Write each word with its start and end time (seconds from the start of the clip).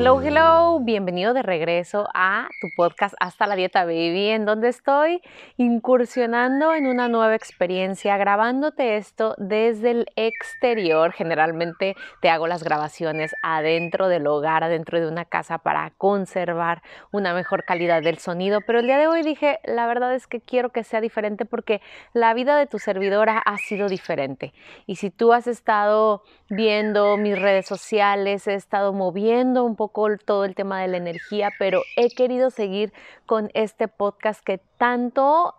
Hello, 0.00 0.22
hello, 0.22 0.78
bienvenido 0.78 1.34
de 1.34 1.42
regreso 1.42 2.06
a 2.14 2.48
tu 2.60 2.68
podcast 2.76 3.16
Hasta 3.18 3.48
la 3.48 3.56
Dieta 3.56 3.84
Baby, 3.84 4.28
en 4.28 4.44
donde 4.44 4.68
estoy 4.68 5.20
incursionando 5.56 6.72
en 6.72 6.86
una 6.86 7.08
nueva 7.08 7.34
experiencia, 7.34 8.16
grabándote 8.16 8.96
esto 8.96 9.34
desde 9.38 9.90
el 9.90 10.06
exterior. 10.14 11.10
Generalmente 11.10 11.96
te 12.22 12.30
hago 12.30 12.46
las 12.46 12.62
grabaciones 12.62 13.34
adentro 13.42 14.06
del 14.06 14.28
hogar, 14.28 14.62
adentro 14.62 15.00
de 15.00 15.08
una 15.08 15.24
casa 15.24 15.58
para 15.58 15.90
conservar 15.98 16.80
una 17.10 17.34
mejor 17.34 17.64
calidad 17.64 18.00
del 18.00 18.18
sonido, 18.18 18.60
pero 18.64 18.78
el 18.78 18.86
día 18.86 18.98
de 18.98 19.08
hoy 19.08 19.22
dije, 19.22 19.58
la 19.64 19.88
verdad 19.88 20.14
es 20.14 20.28
que 20.28 20.40
quiero 20.40 20.70
que 20.70 20.84
sea 20.84 21.00
diferente 21.00 21.44
porque 21.44 21.80
la 22.12 22.34
vida 22.34 22.56
de 22.56 22.68
tu 22.68 22.78
servidora 22.78 23.38
ha 23.38 23.56
sido 23.58 23.88
diferente. 23.88 24.52
Y 24.86 24.94
si 24.94 25.10
tú 25.10 25.32
has 25.32 25.48
estado 25.48 26.22
viendo 26.48 27.16
mis 27.16 27.36
redes 27.36 27.66
sociales, 27.66 28.46
he 28.46 28.54
estado 28.54 28.92
moviendo 28.92 29.64
un 29.64 29.74
poco 29.74 29.87
todo 30.18 30.44
el 30.44 30.54
tema 30.54 30.80
de 30.80 30.88
la 30.88 30.96
energía, 30.96 31.50
pero 31.58 31.82
he 31.96 32.10
querido 32.10 32.50
seguir 32.50 32.92
con 33.26 33.50
este 33.54 33.88
podcast 33.88 34.42
que 34.44 34.58
tanto 34.78 35.54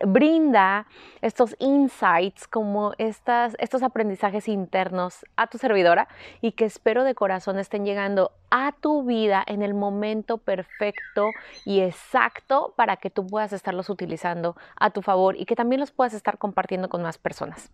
brinda 0.00 0.86
estos 1.22 1.56
insights 1.58 2.46
como 2.46 2.92
estas, 2.98 3.56
estos 3.58 3.82
aprendizajes 3.82 4.48
internos 4.48 5.24
a 5.36 5.46
tu 5.46 5.58
servidora 5.58 6.08
y 6.40 6.52
que 6.52 6.64
espero 6.64 7.04
de 7.04 7.14
corazón 7.14 7.58
estén 7.58 7.84
llegando 7.84 8.32
a 8.50 8.72
tu 8.72 9.02
vida 9.02 9.42
en 9.46 9.62
el 9.62 9.74
momento 9.74 10.38
perfecto 10.38 11.30
y 11.64 11.80
exacto 11.80 12.72
para 12.76 12.96
que 12.96 13.10
tú 13.10 13.26
puedas 13.26 13.52
estarlos 13.52 13.90
utilizando 13.90 14.56
a 14.76 14.90
tu 14.90 15.02
favor 15.02 15.34
y 15.36 15.44
que 15.44 15.56
también 15.56 15.80
los 15.80 15.90
puedas 15.90 16.14
estar 16.14 16.38
compartiendo 16.38 16.88
con 16.88 17.02
más 17.02 17.18
personas. 17.18 17.72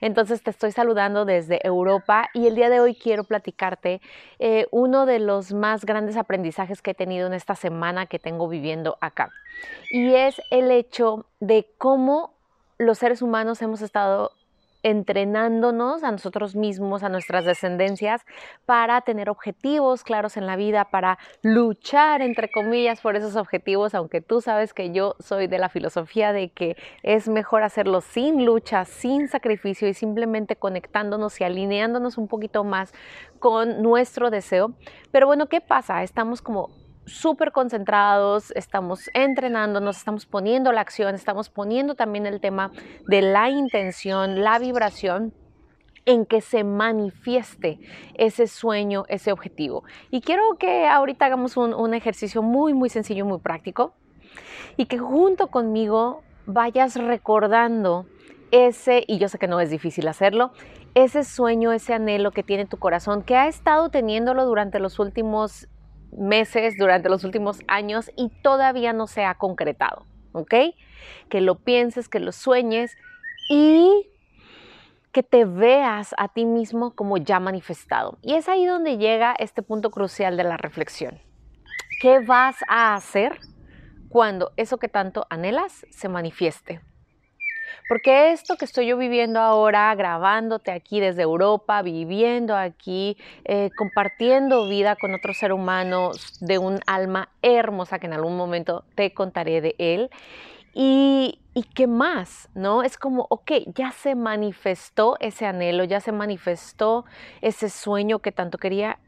Entonces 0.00 0.42
te 0.42 0.50
estoy 0.50 0.72
saludando 0.72 1.24
desde 1.26 1.60
Europa 1.66 2.30
y 2.32 2.46
el 2.46 2.54
día 2.54 2.70
de 2.70 2.80
hoy 2.80 2.94
quiero 2.94 3.24
platicarte 3.24 4.00
eh, 4.38 4.66
uno 4.70 5.04
de 5.04 5.18
los 5.18 5.52
más 5.52 5.84
grandes 5.84 6.16
aprendizajes 6.16 6.80
que 6.80 6.92
he 6.92 6.94
tenido 6.94 7.26
en 7.26 7.34
esta 7.34 7.54
semana 7.54 8.06
que 8.06 8.18
tengo 8.18 8.48
viviendo 8.48 8.96
acá. 9.00 9.30
Y 9.90 10.14
es 10.14 10.40
el 10.50 10.70
hecho 10.70 11.26
de 11.42 11.68
cómo 11.76 12.36
los 12.78 12.98
seres 12.98 13.20
humanos 13.20 13.60
hemos 13.62 13.82
estado 13.82 14.30
entrenándonos 14.84 16.04
a 16.04 16.12
nosotros 16.12 16.54
mismos, 16.54 17.02
a 17.02 17.08
nuestras 17.08 17.44
descendencias, 17.44 18.22
para 18.64 19.00
tener 19.00 19.28
objetivos 19.28 20.04
claros 20.04 20.36
en 20.36 20.46
la 20.46 20.54
vida, 20.54 20.84
para 20.84 21.18
luchar, 21.42 22.22
entre 22.22 22.48
comillas, 22.48 23.00
por 23.00 23.16
esos 23.16 23.34
objetivos, 23.34 23.92
aunque 23.94 24.20
tú 24.20 24.40
sabes 24.40 24.72
que 24.72 24.92
yo 24.92 25.16
soy 25.18 25.48
de 25.48 25.58
la 25.58 25.68
filosofía 25.68 26.32
de 26.32 26.50
que 26.50 26.76
es 27.02 27.28
mejor 27.28 27.64
hacerlo 27.64 28.02
sin 28.02 28.44
lucha, 28.44 28.84
sin 28.84 29.26
sacrificio 29.26 29.88
y 29.88 29.94
simplemente 29.94 30.54
conectándonos 30.54 31.40
y 31.40 31.44
alineándonos 31.44 32.18
un 32.18 32.28
poquito 32.28 32.62
más 32.62 32.92
con 33.40 33.82
nuestro 33.82 34.30
deseo. 34.30 34.74
Pero 35.10 35.26
bueno, 35.26 35.48
¿qué 35.48 35.60
pasa? 35.60 36.04
Estamos 36.04 36.40
como 36.40 36.70
súper 37.04 37.52
concentrados, 37.52 38.52
estamos 38.52 39.10
entrenándonos, 39.14 39.96
estamos 39.96 40.26
poniendo 40.26 40.72
la 40.72 40.80
acción, 40.80 41.14
estamos 41.14 41.50
poniendo 41.50 41.94
también 41.94 42.26
el 42.26 42.40
tema 42.40 42.70
de 43.06 43.22
la 43.22 43.50
intención, 43.50 44.42
la 44.42 44.58
vibración 44.58 45.32
en 46.04 46.26
que 46.26 46.40
se 46.40 46.64
manifieste 46.64 47.78
ese 48.14 48.46
sueño, 48.46 49.04
ese 49.08 49.32
objetivo. 49.32 49.84
Y 50.10 50.20
quiero 50.20 50.56
que 50.58 50.86
ahorita 50.86 51.26
hagamos 51.26 51.56
un, 51.56 51.74
un 51.74 51.94
ejercicio 51.94 52.42
muy, 52.42 52.74
muy 52.74 52.88
sencillo, 52.88 53.24
muy 53.24 53.38
práctico, 53.38 53.94
y 54.76 54.86
que 54.86 54.98
junto 54.98 55.48
conmigo 55.48 56.22
vayas 56.46 56.96
recordando 56.96 58.06
ese, 58.50 59.04
y 59.06 59.18
yo 59.18 59.28
sé 59.28 59.38
que 59.38 59.48
no 59.48 59.60
es 59.60 59.70
difícil 59.70 60.08
hacerlo, 60.08 60.52
ese 60.94 61.24
sueño, 61.24 61.72
ese 61.72 61.94
anhelo 61.94 62.32
que 62.32 62.42
tiene 62.42 62.66
tu 62.66 62.76
corazón, 62.76 63.22
que 63.22 63.36
ha 63.36 63.48
estado 63.48 63.88
teniéndolo 63.88 64.44
durante 64.44 64.78
los 64.78 64.98
últimos 64.98 65.68
meses, 66.16 66.76
durante 66.76 67.08
los 67.08 67.24
últimos 67.24 67.60
años 67.68 68.10
y 68.16 68.30
todavía 68.42 68.92
no 68.92 69.06
se 69.06 69.24
ha 69.24 69.34
concretado, 69.34 70.06
¿ok? 70.32 70.54
Que 71.28 71.40
lo 71.40 71.56
pienses, 71.56 72.08
que 72.08 72.20
lo 72.20 72.32
sueñes 72.32 72.96
y 73.48 74.08
que 75.12 75.22
te 75.22 75.44
veas 75.44 76.14
a 76.16 76.28
ti 76.28 76.46
mismo 76.46 76.94
como 76.94 77.18
ya 77.18 77.38
manifestado. 77.38 78.18
Y 78.22 78.34
es 78.34 78.48
ahí 78.48 78.64
donde 78.64 78.96
llega 78.96 79.34
este 79.38 79.62
punto 79.62 79.90
crucial 79.90 80.36
de 80.36 80.44
la 80.44 80.56
reflexión. 80.56 81.20
¿Qué 82.00 82.18
vas 82.20 82.56
a 82.68 82.94
hacer 82.94 83.38
cuando 84.08 84.52
eso 84.56 84.78
que 84.78 84.88
tanto 84.88 85.26
anhelas 85.30 85.86
se 85.90 86.08
manifieste? 86.08 86.80
Porque 87.88 88.32
esto 88.32 88.56
que 88.56 88.64
estoy 88.64 88.86
yo 88.86 88.96
viviendo 88.96 89.40
ahora, 89.40 89.94
grabándote 89.94 90.70
aquí 90.70 91.00
desde 91.00 91.22
Europa, 91.22 91.82
viviendo 91.82 92.56
aquí, 92.56 93.16
eh, 93.44 93.70
compartiendo 93.76 94.68
vida 94.68 94.96
con 94.96 95.14
otro 95.14 95.34
ser 95.34 95.52
humano 95.52 96.10
de 96.40 96.58
un 96.58 96.80
alma 96.86 97.28
hermosa 97.42 97.98
que 97.98 98.06
en 98.06 98.14
algún 98.14 98.36
momento 98.36 98.84
te 98.94 99.12
contaré 99.12 99.60
de 99.60 99.74
él. 99.78 100.10
Y, 100.74 101.38
y, 101.52 101.64
qué 101.64 101.86
más, 101.86 102.48
¿no? 102.54 102.82
Es 102.82 102.96
como, 102.96 103.26
ok, 103.28 103.52
ya 103.74 103.92
se 103.92 104.14
manifestó 104.14 105.18
ese 105.20 105.44
anhelo, 105.44 105.84
ya 105.84 106.00
se 106.00 106.12
manifestó 106.12 107.04
ese 107.42 107.68
sueño 107.68 108.20
que 108.20 108.32
tanto 108.32 108.56
quería. 108.56 108.98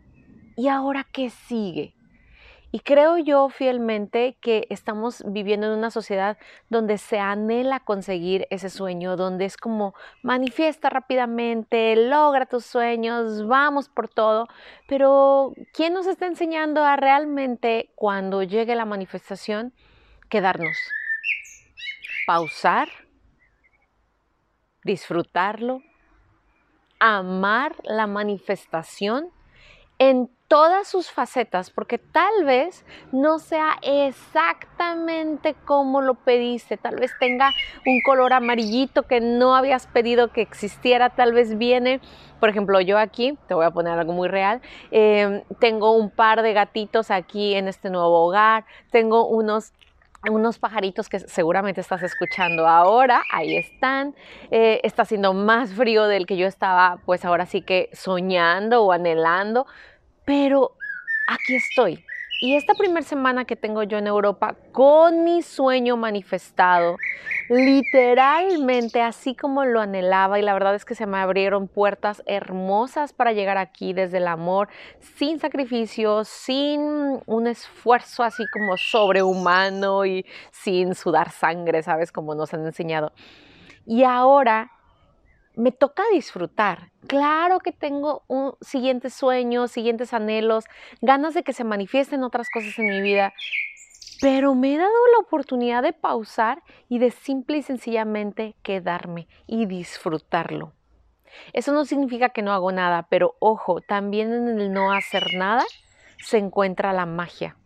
¿Y 0.57 0.69
ahora 0.69 1.07
qué 1.11 1.31
sigue? 1.31 1.95
Y 2.75 2.81
creo 2.81 3.19
yo 3.19 3.51
fielmente 3.51 4.37
que 4.41 4.67
estamos 4.69 5.23
viviendo 5.29 5.69
en 5.69 5.79
una 5.79 5.93
sociedad 5.93 6.37
donde 6.71 6.99
se 6.99 7.21
anhela 7.21 7.79
conseguir 7.79 8.49
ese 8.51 8.69
sueño, 8.69 9.17
donde 9.17 9.45
es 9.45 9.57
como 9.57 9.95
manifiesta 10.25 10.91
rápidamente, 10.91 11.95
logra 11.95 12.47
tus 12.47 12.67
sueños, 12.67 13.47
vamos 13.47 13.89
por 13.89 14.09
todo, 14.09 14.49
pero 14.89 15.55
¿quién 15.73 15.93
nos 15.95 16.09
está 16.09 16.27
enseñando 16.27 16.83
a 16.83 16.97
realmente 16.97 17.93
cuando 17.95 18.43
llegue 18.43 18.75
la 18.75 18.87
manifestación 18.87 19.73
quedarnos? 20.29 20.77
Pausar, 22.27 22.89
disfrutarlo, 24.83 25.81
amar 26.99 27.77
la 27.85 28.09
manifestación 28.09 29.31
en 30.11 30.29
todas 30.49 30.87
sus 30.87 31.11
facetas, 31.11 31.71
porque 31.71 31.97
tal 31.99 32.45
vez 32.45 32.85
no 33.13 33.39
sea 33.39 33.77
exactamente 33.81 35.55
como 35.65 36.03
lo 36.03 36.15
pediste, 36.15 36.77
tal 36.77 36.97
vez 36.97 37.11
tenga 37.19 37.51
un 37.87 38.01
color 38.03 38.35
amarillito 38.35 39.05
que 39.05 39.21
no 39.21 39.57
habías 39.57 39.87
pedido 39.87 40.29
que 40.29 40.43
existiera, 40.43 41.11
tal 41.11 41.33
vez 41.33 41.57
viene, 41.57 42.01
por 42.39 42.51
ejemplo, 42.51 42.81
yo 42.83 42.99
aquí, 42.99 43.39
te 43.49 43.55
voy 43.55 43.65
a 43.65 43.71
poner 43.71 43.99
algo 43.99 44.13
muy 44.13 44.29
real, 44.29 44.61
em, 44.91 45.43
tengo 45.59 45.97
un 45.97 46.11
par 46.11 46.43
de 46.43 46.53
gatitos 46.53 47.11
aquí 47.11 47.55
en 47.55 47.67
este 47.67 47.89
nuevo 47.89 48.27
hogar, 48.27 48.67
tengo 48.91 49.27
unos 49.27 49.73
unos 50.31 50.59
pajaritos 50.59 51.11
que 51.11 51.19
seguramente 51.21 51.81
estás 51.81 52.03
escuchando 52.03 52.67
ahora, 52.67 53.23
ahí 53.31 53.57
están. 53.57 54.15
Eh, 54.51 54.81
está 54.83 55.03
haciendo 55.03 55.35
más 55.35 55.75
frío 55.75 56.07
del 56.07 56.27
que 56.27 56.39
yo 56.39 56.47
estaba, 56.47 56.99
pues 57.05 57.27
ahora 57.27 57.47
sí 57.47 57.61
que 57.61 57.91
soñando 57.93 58.85
o 58.85 58.93
anhelando 58.93 59.67
pero 60.25 60.73
aquí 61.29 61.57
estoy. 61.57 62.05
Y 62.41 62.57
esta 62.57 62.75
primera 62.75 63.07
semana 63.07 63.45
que 63.45 63.57
tengo 63.57 63.85
yo 63.85 63.97
en 63.97 64.07
Europa, 64.07 64.57
con 64.73 65.25
mi 65.25 65.41
sueño 65.41 65.97
manifestado, 65.97 66.97
literalmente 67.49 69.01
así 69.01 69.35
como 69.35 69.65
lo 69.65 69.81
anhelaba, 69.81 70.39
y 70.39 70.43
la 70.43 70.53
verdad 70.53 70.75
es 70.75 70.85
que 70.85 70.95
se 70.95 71.07
me 71.07 71.17
abrieron 71.17 71.69
puertas 71.69 72.23
hermosas 72.27 73.13
para 73.13 73.33
llegar 73.33 73.57
aquí 73.57 73.93
desde 73.93 74.19
el 74.19 74.29
amor, 74.29 74.69
sin 75.01 75.39
sacrificio, 75.39 76.25
sin 76.25 77.23
un 77.25 77.47
esfuerzo 77.47 78.23
así 78.25 78.45
como 78.53 78.77
sobrehumano 78.77 80.05
y 80.05 80.27
sin 80.51 80.95
sudar 80.95 81.31
sangre, 81.31 81.83
¿sabes? 81.83 82.13
Como 82.13 82.35
nos 82.35 82.53
han 82.53 82.67
enseñado. 82.67 83.13
Y 83.87 84.03
ahora 84.03 84.71
me 85.57 85.73
toca 85.73 86.03
disfrutar. 86.13 86.91
Claro 87.07 87.61
que 87.61 87.73
tengo 87.73 88.25
un 88.29 88.55
siguiente 88.61 89.11
sueño, 89.11 89.69
siguientes 89.69 90.13
anhelos, 90.13 90.65
ganas 91.01 91.35
de 91.35 91.43
que 91.43 91.53
se 91.53 91.65
manifiesten 91.65 92.25
otras 92.25 92.49
cosas 92.53 92.79
en 92.79 92.89
mi 92.89 93.01
vida, 93.01 93.33
pero 94.21 94.55
me 94.55 94.75
he 94.75 94.79
dado 94.79 94.93
la 95.13 95.19
oportunidad 95.19 95.83
de 95.83 95.93
pausar 95.93 96.63
y 96.89 96.99
de 96.99 97.11
simple 97.11 97.59
y 97.59 97.63
sencillamente 97.63 98.55
quedarme 98.63 99.29
y 99.47 99.67
disfrutarlo. 99.67 100.73
Eso 101.53 101.73
no 101.73 101.85
significa 101.85 102.31
que 102.31 102.43
no 102.43 102.53
hago 102.53 102.73
nada, 102.73 103.07
pero 103.09 103.37
ojo, 103.39 103.81
también 103.81 104.33
en 104.33 104.61
el 104.61 104.73
no 104.73 104.93
hacer 104.93 105.35
nada 105.35 105.65
se 106.19 106.39
encuentra 106.39 106.93
la 106.93 107.07
magia, 107.07 107.57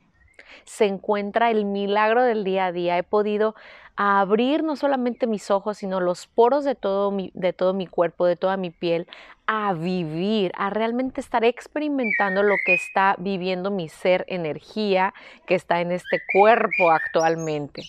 se 0.65 0.87
encuentra 0.87 1.51
el 1.51 1.65
milagro 1.65 2.23
del 2.23 2.45
día 2.45 2.67
a 2.67 2.73
día. 2.73 2.99
He 2.99 3.03
podido 3.03 3.55
abrir 4.01 4.63
no 4.63 4.77
solamente 4.77 5.27
mis 5.27 5.51
ojos, 5.51 5.79
sino 5.79 5.99
los 5.99 6.29
poros 6.29 6.65
de 6.65 6.77
todo 6.77 7.11
mi, 7.11 7.33
de 7.35 7.53
todo 7.53 7.75
mi 7.75 7.89
cuerpo, 7.89 8.27
de 8.27 8.37
toda 8.37 8.57
mi 8.57 8.71
piel, 8.71 9.09
a 9.47 9.73
vivir, 9.73 10.53
a 10.57 10.71
realmente 10.71 11.21
estar 11.21 11.45
experimentando 11.45 12.45
lo 12.45 12.55
que 12.65 12.75
está 12.75 13.17
viviendo 13.19 13.73
mi 13.73 13.89
ser 13.89 14.25
energía 14.29 15.15
que 15.47 15.57
está 15.57 15.81
en 15.81 15.91
este 15.91 16.21
cuerpo 16.33 16.93
actualmente. 16.93 17.83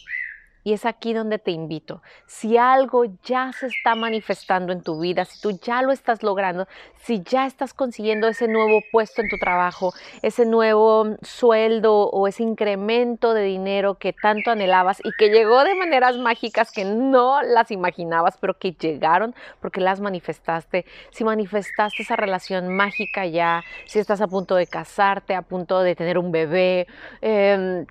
Y 0.64 0.74
es 0.74 0.86
aquí 0.86 1.14
donde 1.14 1.40
te 1.40 1.52
invito. 1.52 2.02
Si 2.26 2.58
algo 2.58 3.06
ya 3.24 3.52
se 3.54 3.68
está 3.68 3.96
manifestando 3.96 4.74
en 4.74 4.82
tu 4.82 5.00
vida, 5.00 5.26
si 5.26 5.40
tú 5.40 5.58
ya 5.62 5.82
lo 5.82 5.92
estás 5.92 6.22
logrando, 6.22 6.68
si 7.04 7.22
ya 7.24 7.46
estás 7.46 7.74
consiguiendo 7.74 8.28
ese 8.28 8.48
nuevo 8.48 8.82
puesto 8.92 9.22
en 9.22 9.30
tu 9.30 9.38
trabajo, 9.38 9.94
ese 10.22 10.46
nuevo 10.46 11.16
sueldo 11.22 12.10
o 12.10 12.28
ese 12.28 12.44
incremento 12.44 13.34
de 13.34 13.44
dinero 13.44 13.96
que 13.96 14.14
tanto 14.14 14.52
anhelabas 14.52 15.00
y 15.04 15.12
que 15.18 15.30
llegó 15.30 15.64
de 15.64 15.76
maneras 15.76 16.18
mágicas 16.18 16.72
que 16.72 16.86
no 16.86 17.42
las 17.42 17.72
imaginabas, 17.72 18.38
pero 18.40 18.58
que 18.58 18.74
llegaron 18.74 19.34
porque 19.62 19.82
las 19.82 20.02
manifestaste, 20.02 20.86
si 21.12 21.24
manifestaste 21.24 22.04
esa 22.04 22.16
relación 22.16 22.76
mágica 22.76 23.26
ya, 23.26 23.64
si 23.86 24.00
estás 24.00 24.22
a 24.22 24.28
punto 24.28 24.56
de 24.56 24.68
casarte, 24.68 25.36
a 25.36 25.42
punto 25.42 25.82
de 25.82 25.96
tener 25.96 26.18
un 26.18 26.32
bebé, 26.32 26.88
eh, 27.22 27.86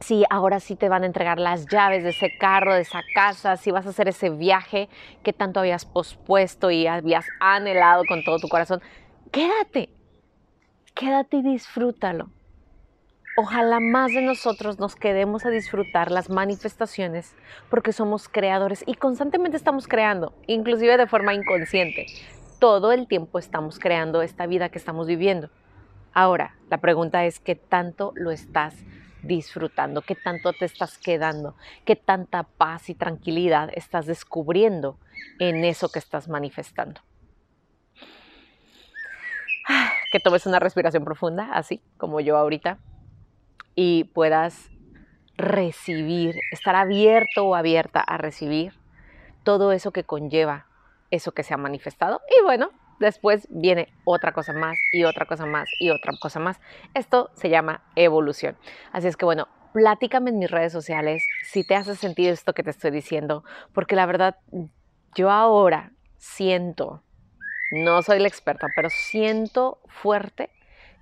si 0.00 0.24
ahora 0.28 0.60
sí 0.60 0.76
te 0.76 0.88
van 0.88 1.02
a 1.02 1.06
entregar 1.06 1.38
las 1.38 1.66
llaves 1.66 2.04
de 2.04 2.10
ese 2.10 2.36
carro, 2.38 2.74
de 2.74 2.82
esa 2.82 3.00
casa, 3.14 3.56
si 3.56 3.70
vas 3.70 3.86
a 3.86 3.90
hacer 3.90 4.08
ese 4.08 4.30
viaje 4.30 4.88
que 5.22 5.32
tanto 5.32 5.60
habías 5.60 5.84
pospuesto 5.84 6.70
y 6.70 6.86
habías 6.86 7.26
anhelado 7.40 8.04
con 8.06 8.22
todo 8.22 8.38
tu 8.38 8.48
corazón, 8.48 8.82
quédate, 9.32 9.88
quédate 10.94 11.38
y 11.38 11.42
disfrútalo. 11.42 12.30
Ojalá 13.38 13.80
más 13.80 14.12
de 14.12 14.22
nosotros 14.22 14.78
nos 14.78 14.96
quedemos 14.96 15.44
a 15.44 15.50
disfrutar 15.50 16.10
las 16.10 16.30
manifestaciones 16.30 17.34
porque 17.68 17.92
somos 17.92 18.28
creadores 18.30 18.82
y 18.86 18.94
constantemente 18.94 19.58
estamos 19.58 19.88
creando, 19.88 20.32
inclusive 20.46 20.96
de 20.96 21.06
forma 21.06 21.34
inconsciente. 21.34 22.06
Todo 22.58 22.92
el 22.92 23.06
tiempo 23.06 23.38
estamos 23.38 23.78
creando 23.78 24.22
esta 24.22 24.46
vida 24.46 24.70
que 24.70 24.78
estamos 24.78 25.06
viviendo. 25.06 25.50
Ahora, 26.14 26.56
la 26.70 26.78
pregunta 26.78 27.26
es, 27.26 27.38
¿qué 27.38 27.56
tanto 27.56 28.12
lo 28.14 28.30
estás 28.30 28.74
disfrutando, 29.26 30.02
qué 30.02 30.14
tanto 30.14 30.52
te 30.52 30.64
estás 30.64 30.98
quedando, 30.98 31.56
qué 31.84 31.96
tanta 31.96 32.44
paz 32.44 32.88
y 32.88 32.94
tranquilidad 32.94 33.70
estás 33.74 34.06
descubriendo 34.06 34.98
en 35.38 35.64
eso 35.64 35.90
que 35.90 35.98
estás 35.98 36.28
manifestando. 36.28 37.00
Que 40.12 40.20
tomes 40.20 40.46
una 40.46 40.60
respiración 40.60 41.04
profunda, 41.04 41.50
así 41.52 41.82
como 41.96 42.20
yo 42.20 42.36
ahorita, 42.36 42.78
y 43.74 44.04
puedas 44.04 44.70
recibir, 45.36 46.36
estar 46.52 46.76
abierto 46.76 47.46
o 47.46 47.54
abierta 47.54 48.00
a 48.00 48.16
recibir 48.16 48.72
todo 49.42 49.72
eso 49.72 49.92
que 49.92 50.04
conlleva 50.04 50.66
eso 51.10 51.32
que 51.32 51.42
se 51.42 51.54
ha 51.54 51.56
manifestado. 51.56 52.20
Y 52.38 52.42
bueno, 52.42 52.70
después 52.98 53.46
viene 53.50 53.88
otra 54.04 54.32
cosa 54.32 54.52
más 54.52 54.78
y 54.92 55.04
otra 55.04 55.26
cosa 55.26 55.46
más 55.46 55.68
y 55.78 55.90
otra 55.90 56.12
cosa 56.20 56.40
más. 56.40 56.60
Esto 56.94 57.30
se 57.34 57.48
llama 57.48 57.82
evolución. 57.94 58.56
Así 58.92 59.08
es 59.08 59.16
que 59.16 59.24
bueno, 59.24 59.48
platícame 59.72 60.30
en 60.30 60.38
mis 60.38 60.50
redes 60.50 60.72
sociales 60.72 61.22
si 61.44 61.66
te 61.66 61.74
hace 61.74 61.96
sentido 61.96 62.32
esto 62.32 62.54
que 62.54 62.62
te 62.62 62.70
estoy 62.70 62.90
diciendo, 62.90 63.44
porque 63.72 63.96
la 63.96 64.06
verdad 64.06 64.36
yo 65.14 65.30
ahora 65.30 65.92
siento, 66.16 67.02
no 67.72 68.02
soy 68.02 68.18
la 68.18 68.28
experta, 68.28 68.68
pero 68.74 68.88
siento 68.90 69.78
fuerte 69.86 70.50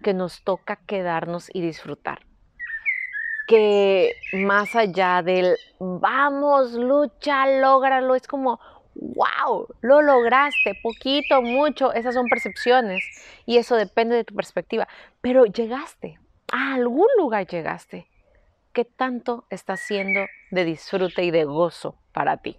que 0.02 0.14
nos 0.14 0.43
toca 0.43 0.76
quedarnos 0.87 1.50
y 1.52 1.61
disfrutar. 1.61 2.20
Que 3.47 4.11
más 4.32 4.75
allá 4.75 5.23
del 5.23 5.56
vamos, 5.79 6.73
lucha, 6.73 7.47
lógralo, 7.47 8.14
es 8.14 8.26
como 8.26 8.58
wow, 9.14 9.69
lo 9.81 10.02
lograste, 10.02 10.78
poquito, 10.82 11.43
mucho, 11.43 11.93
esas 11.93 12.14
son 12.14 12.26
percepciones 12.26 13.05
y 13.46 13.58
eso 13.58 13.76
depende 13.76 14.16
de 14.16 14.25
tu 14.25 14.34
perspectiva, 14.34 14.88
pero 15.20 15.46
llegaste, 15.46 16.19
a 16.52 16.75
algún 16.75 17.08
lugar 17.16 17.46
llegaste. 17.46 18.08
¿Qué 18.72 18.84
tanto 18.84 19.46
está 19.50 19.76
siendo 19.76 20.26
de 20.50 20.64
disfrute 20.64 21.22
y 21.22 21.31
de 21.31 21.44
gozo 21.44 21.96
para 22.12 22.38
ti? 22.38 22.56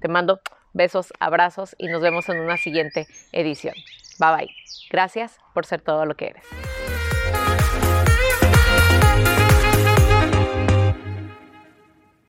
Te 0.00 0.08
mando 0.08 0.40
besos, 0.72 1.12
abrazos 1.18 1.74
y 1.78 1.88
nos 1.88 2.00
vemos 2.00 2.28
en 2.28 2.38
una 2.38 2.56
siguiente 2.56 3.06
edición. 3.32 3.74
Bye 4.20 4.36
bye. 4.36 4.50
Gracias 4.90 5.38
por 5.54 5.66
ser 5.66 5.80
todo 5.80 6.06
lo 6.06 6.14
que 6.14 6.26
eres. 6.26 6.85